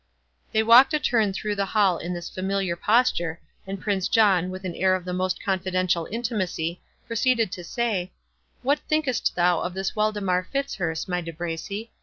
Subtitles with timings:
[0.51, 4.65] They walked a turn through the hall in this familiar posture, and Prince John, with
[4.65, 8.11] an air of the most confidential intimacy, proceeded to say,
[8.63, 11.91] "What thinkest thou of this Waldemar Fitzurse, my De Bracy?